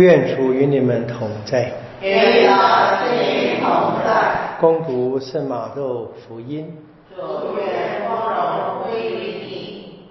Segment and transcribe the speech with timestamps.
[0.00, 1.70] 愿主与你们同在。
[2.00, 3.68] 与你的心同
[4.02, 4.56] 在。
[4.58, 6.74] 恭读圣马窦福音。
[7.14, 7.20] 主
[7.54, 10.08] 愿光荣归于你。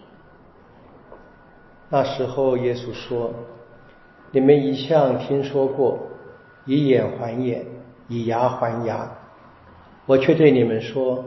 [1.89, 3.33] 那时候，耶稣说
[4.29, 5.97] ：“你们一向听说过，
[6.67, 7.65] 以眼还眼，
[8.07, 9.09] 以牙还牙。
[10.05, 11.25] 我却对你们说，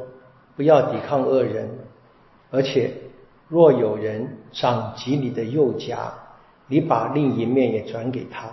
[0.57, 1.69] 不要抵抗恶人。
[2.53, 2.93] 而且，
[3.49, 6.13] 若有人掌击你的右颊，
[6.67, 8.49] 你把另一面也转给他。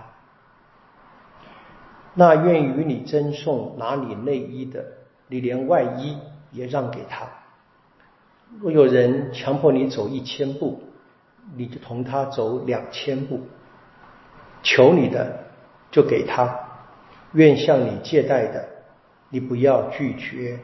[2.16, 4.84] 那愿与你争送拿你内衣的，
[5.28, 6.18] 你连外衣
[6.52, 7.26] 也让给他。
[8.60, 10.82] 若有人强迫你走一千步，
[11.56, 13.42] 你就同他走两千步。
[14.62, 15.46] 求你的
[15.92, 16.60] 就给他，
[17.34, 18.68] 愿向你借贷的，
[19.30, 20.60] 你不要拒绝。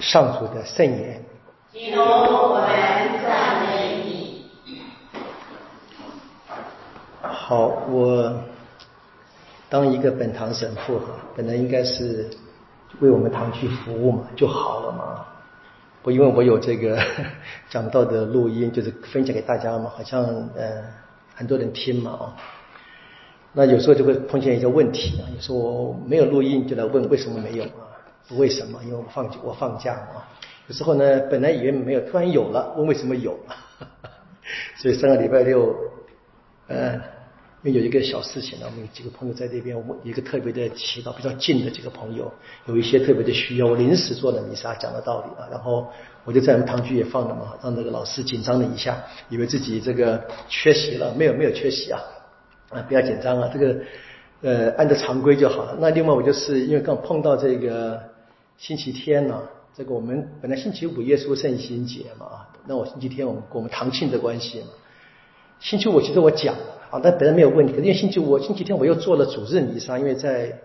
[0.00, 1.22] 上主的圣言。
[1.70, 4.46] 基督，我们赞美你。
[7.50, 8.32] 好，我
[9.68, 12.30] 当一个本堂神父哈，本来应该是
[13.00, 15.26] 为我们堂区服务嘛，就好了嘛。
[16.00, 16.96] 不，因为我有这个
[17.68, 20.22] 讲道的录音，就是分享给大家嘛，好像
[20.56, 20.80] 呃
[21.34, 22.36] 很多人听嘛啊。
[23.52, 27.90] 那有时候就会碰见一个问题啊，有时候我没有录音就来问为什么没有啊？
[28.28, 28.78] 不为什么？
[28.84, 30.22] 因为我放我放假嘛。
[30.68, 33.36] 有时候呢，本来以为没有，突然有了，问为什么有？
[34.78, 35.74] 所以上个礼拜六，
[36.68, 37.00] 呃，
[37.62, 42.32] 因为有一个小事情呢，我们几个朋友在这边，我一个特别的祈祷比较近的几个朋友，
[42.66, 45.86] 有一些特别的需要，我临时做的弥撒，讲的道理啊，然后
[46.24, 52.00] 我就在我们堂区也放了嘛，让那个老师紧张了一下，以为自己这个缺席了，没有没有缺席啊，
[52.70, 53.78] 啊不要紧张啊，这个
[54.40, 55.76] 呃按照常规就好了。
[55.80, 58.00] 那另外我就是因为刚碰到这个
[58.56, 59.40] 星期天呢。
[59.72, 64.66] 这个我们本来星期五耶稣圣心节嘛，那我星期天我们我们堂庆的关系嘛，
[65.60, 70.58] 星期五其实我讲了啊，但本来没有问题，可是因为星期五星期天我又做了主任以上，因为在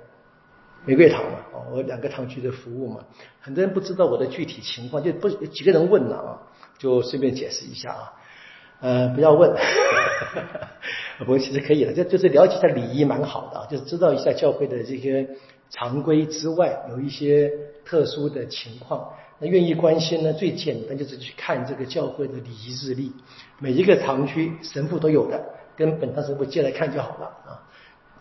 [0.86, 3.02] 玫瑰堂嘛，哦，我两个堂区的服务嘛，
[3.40, 6.41] 很多人不知道我的具体情况，就不几个人问了啊，
[6.78, 8.13] 就顺便解释一下啊，
[8.81, 9.53] 呃，不要问，
[11.19, 15.28] 不过其实可以了，这就是了解一下礼仪蛮好的啊，就是知道一下教会的这些
[15.69, 17.52] 常规之外有一些。
[17.88, 20.34] 特殊的情况，那愿意关心呢？
[20.34, 23.12] 最简单就是去看这个教会的礼仪日历，
[23.59, 25.40] 每一个堂区神父都有的，
[25.75, 27.62] 跟本堂神父借来看就好了啊。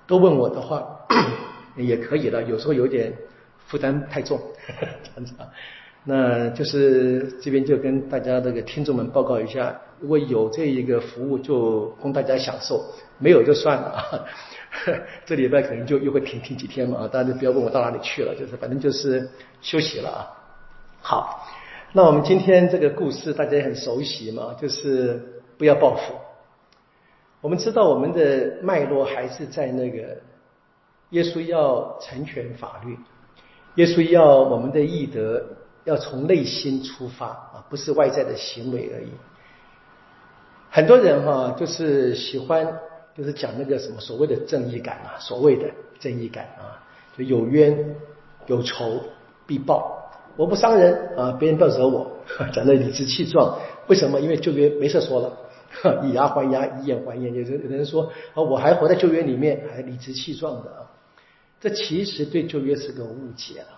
[0.07, 1.01] 都问我的话
[1.77, 3.13] 也可以了，有时候有点
[3.67, 4.39] 负担太重，
[5.03, 5.49] 这样子啊。
[6.07, 12.77] 那就是这边就跟大家这个听众们报告一下，如果有这一个服务，就供大家享受；
[13.19, 14.25] 没有就算了啊。
[15.25, 19.31] 这礼拜可能就又会停停几天嘛啊，大家就不要问我到哪里去了，就是反正就是
[19.63, 20.21] 休息了啊。
[21.01, 21.49] 好，
[21.93, 26.15] 那我们今天这个故事大家也很熟悉嘛，就是不要报复。
[27.45, 30.17] 我们知道我们的脉络还是在那个
[31.11, 32.97] 耶稣要成全法律，
[33.75, 35.45] 耶稣要我们的义德
[35.85, 39.11] 要从内心出发啊，不是外在的行为而已。
[40.71, 42.67] 很多人哈就是喜欢。
[43.17, 46.83] 就是讲那个什么所谓的正义感啊，所谓的正义感啊，
[47.17, 47.95] 就有冤
[48.47, 49.01] 有仇
[49.47, 52.11] 必报，我不伤人啊，别人不要惹我，
[52.53, 53.57] 讲的理直气壮。
[53.87, 54.19] 为什么？
[54.19, 55.33] 因为旧约没事说了，
[56.05, 57.35] 以牙还牙，以眼还眼。
[57.35, 60.87] 有有人说啊，我还活在旧约里面，还理直气壮的啊，
[61.61, 63.69] 这其实对旧约是个误解了。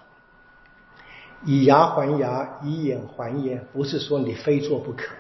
[1.45, 5.15] 以牙还牙，以眼还眼，不是说你非做不可，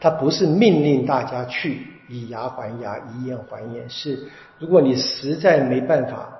[0.00, 1.86] 他不是命令大家去。
[2.08, 6.38] 以牙还牙，以眼还眼，是如果你实在没办法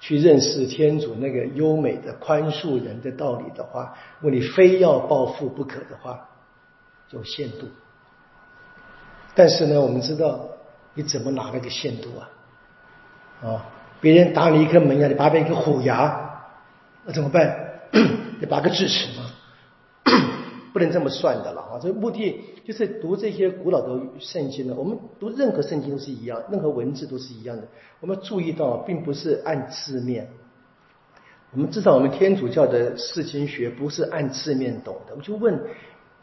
[0.00, 6.28] 去认识天主那个优美的宽恕人的道理的话，如果你非要报复不可的话，
[7.10, 7.68] 有限度。
[9.38, 10.40] 但是呢，我们知道
[10.94, 12.28] 你怎么拿那个限度啊？
[13.40, 13.66] 啊，
[14.00, 16.42] 别人打你一颗门牙，你拔别一个虎牙，
[17.06, 17.56] 那怎么办？
[18.40, 19.30] 你拔个智齿吗？
[20.74, 21.78] 不能这么算的了啊！
[21.80, 24.74] 这目的就是读这些古老的圣经呢。
[24.76, 27.62] 我们读任何圣经都是一样，任何文字都是一样的。
[28.00, 30.28] 我们注意到，并不是按字面。
[31.52, 35.14] 我们知道，我们天主教的释经学不是按字面懂的。
[35.16, 35.58] 我就问，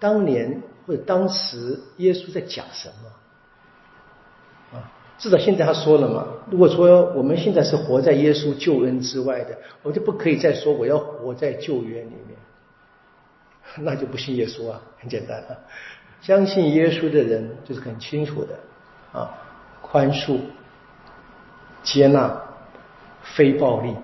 [0.05, 4.77] 当年或者当时耶稣在讲什么？
[4.77, 4.85] 啊，
[5.17, 6.27] 至少现在他说了嘛。
[6.51, 12.37] 如果说我们现在是活在耶稣救恩之外的，我就不可以再说我要活在救援里面。
[13.81, 15.57] 那就不信耶稣啊，很简单啊。
[16.21, 18.53] 相信耶稣的人就是很清楚的
[19.11, 19.33] 啊，
[19.81, 20.37] 宽恕、
[21.81, 22.39] 接纳、
[23.23, 23.95] 非暴力。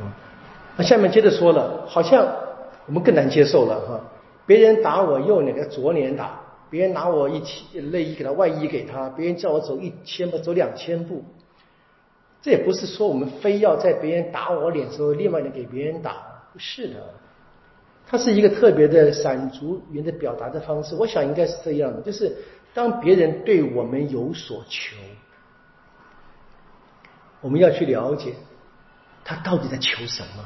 [0.00, 0.10] 嗯，
[0.78, 2.26] 那下面接着说了，好像
[2.86, 4.00] 我们更难接受了哈。
[4.48, 6.40] 别人打我右脸，左脸打，
[6.70, 11.22] 别人拿我一千内衣给他外衣给他，别人叫我走一千步走两千步，
[12.40, 16.16] 这也不是说我们非要在别人打我脸时候另外的给别人打，
[16.54, 16.94] 不是的，
[18.06, 20.94] 它是一个特别的闪族语言的表达的方式。
[20.94, 22.34] 我想应该是这样的，就是
[22.72, 24.96] 当别人对我们有所求，
[27.42, 28.32] 我们要去了解
[29.24, 30.44] 他到底在求什么。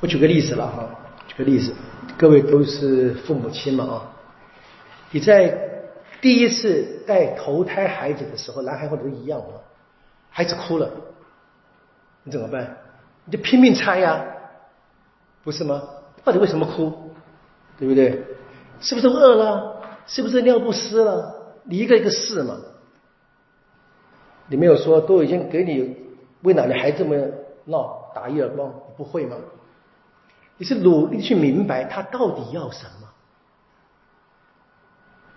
[0.00, 0.90] 我举个例子了哈，
[1.36, 1.74] 个例子，
[2.16, 4.12] 各位都是父母亲嘛啊。
[5.10, 5.56] 你在
[6.20, 9.60] 第一次带头胎孩子的时候，男孩或者都一样啊，
[10.30, 10.90] 孩子哭了，
[12.24, 12.78] 你怎么办？
[13.26, 14.24] 你就拼命猜呀，
[15.44, 15.82] 不是吗？
[16.24, 16.92] 到底为什么哭？
[17.78, 18.24] 对不对？
[18.80, 19.82] 是不是饿了？
[20.06, 21.54] 是不是尿不湿了？
[21.64, 22.56] 你一个一个试嘛。
[24.48, 25.96] 你没有说都已经给你
[26.42, 27.16] 喂奶，你还这么
[27.64, 29.36] 闹打一耳光，你不会吗？
[30.58, 33.08] 你是努力去明白他到底要什么。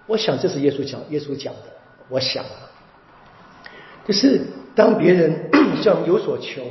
[0.07, 1.61] 我想这是耶稣讲，耶稣讲的。
[2.09, 2.43] 我想，
[4.05, 5.51] 就是当别人
[5.83, 6.63] 向有所求，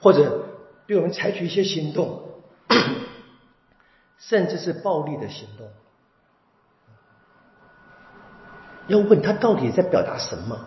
[0.00, 0.46] 或者
[0.86, 2.22] 对我们采取一些行动，
[4.18, 5.68] 甚至是暴力的行动，
[8.88, 10.58] 要问他到底在表达什么？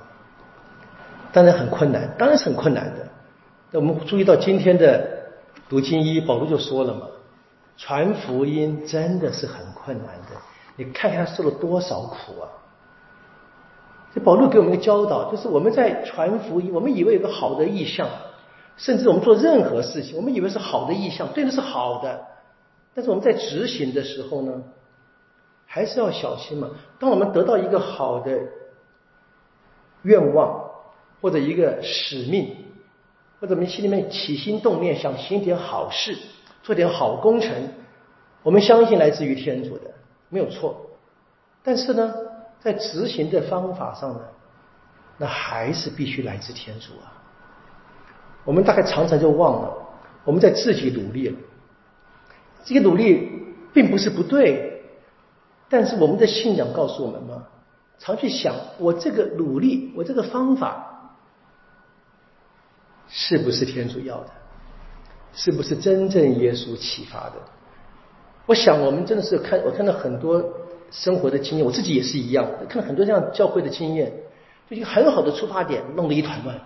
[1.33, 3.09] 当然很困难，当然是很困难的。
[3.71, 5.14] 那我们注意到今天的
[5.69, 7.07] 读经一，保罗就说了嘛，
[7.77, 10.37] 传福音真的是很困难的。
[10.75, 12.45] 你看看他受了多少苦啊！
[14.13, 18.07] 这保罗给我们的教导就是我们在传福音，我们以为有个好的意向，
[18.77, 22.25] 甚至我们做任何事情，我们以为是好的意向，对的是好的，
[22.93, 24.63] 但是我们在执行的时候呢，
[25.65, 26.69] 还是要小心嘛。
[26.99, 28.39] 当我们得到一个好的
[30.03, 30.71] 愿望，
[31.21, 32.55] 或者一个使命，
[33.45, 36.17] 或者我们心里面起心动念想行点好事，
[36.63, 37.53] 做点好工程，
[38.41, 39.91] 我们相信来自于天主的。
[40.29, 40.89] 没有错，
[41.61, 42.11] 但是呢，
[42.59, 44.21] 在执行的方法上呢，
[45.19, 47.13] 那还是必须来自天主啊。
[48.45, 49.77] 我们大概常常就忘了，
[50.23, 51.37] 我们在自己努力了，
[52.63, 53.29] 这个努力
[53.75, 54.81] 并不是不对，
[55.69, 57.43] 但是我们的信仰告诉我们嘛，
[57.99, 60.84] 常去想我这个努力，我这个方法
[63.17, 64.29] 是不是天主要的，
[65.33, 67.35] 是不是真正耶稣启发的？
[68.45, 70.43] 我想，我们真的是看，我看到很多
[70.91, 74.11] 生活的经验，我自己也是一样，看到很多这样教会的经验，
[74.69, 76.59] 就一个很好的出发点，弄得一团乱，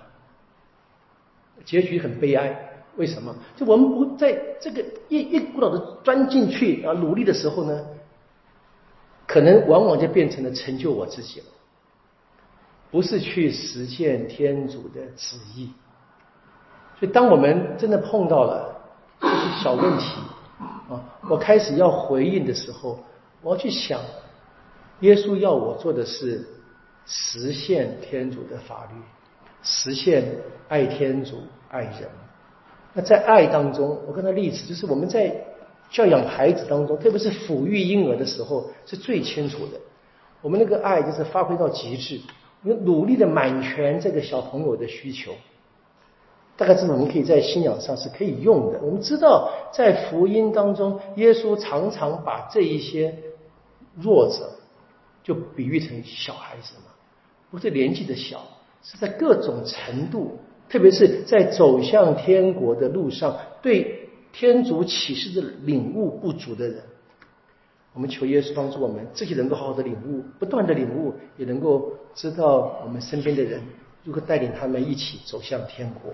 [1.63, 2.66] 结局很悲哀。
[2.98, 3.36] 为什么？
[3.56, 7.86] 就我们不在这个一一股脑的钻进去啊努力的时候呢，
[9.28, 11.45] 可能往往就变成了成就我自己了，
[12.90, 15.69] 不是去实践天主的旨意。
[17.00, 18.75] 所以，当我们真的碰到了
[19.22, 20.19] 这些小问题，
[20.90, 21.00] 啊！
[21.30, 23.00] 我开始要回应的时候，
[23.42, 24.01] 我要去想，
[25.00, 26.46] 耶稣要我做的是
[27.06, 29.01] 实现天主的法律，
[29.63, 30.25] 实现
[30.68, 31.38] 爱天主、
[31.69, 32.10] 爱人。
[32.92, 35.34] 那在爱当中，我跟他例子就是我们在
[35.90, 39.80] 教养孩子当中，特别是抚育婴儿的时候，是最清楚的。
[40.42, 42.19] 我们那个爱就是发挥到极致，
[42.63, 45.31] 我们努力的满全这个小朋友的需求。
[46.60, 48.82] 大概这种，你可以在信仰上是可以用的。
[48.82, 53.16] 我们知道，在福音当中，耶稣常常把这一些
[53.96, 54.52] 弱者
[55.24, 56.92] 就比喻成小孩子嘛，
[57.50, 58.42] 不是年纪的小，
[58.83, 66.83] 是在各种程度，特别是在走向天国的路上，对天主启示的领悟不足的人，
[67.94, 73.62] 我们求耶稣帮助我们，自己能够好好的领悟，不断的领悟，也能够知道我们身边的人
[74.04, 76.12] 如何带领他们一起走向天国。